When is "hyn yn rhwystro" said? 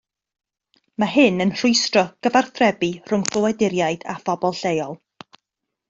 1.15-2.03